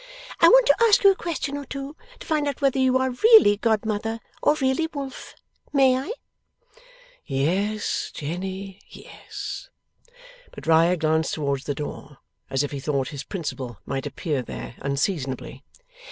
[0.39, 3.11] I want to ask you a question or two, to find out whether you are
[3.11, 5.35] really godmother or really wolf.
[5.73, 6.11] May I?'
[7.23, 9.69] 'Yes, Jenny, yes.'
[10.53, 12.17] But Riah glanced towards the door,
[12.49, 15.63] as if he thought his principal might appear there, unseasonably.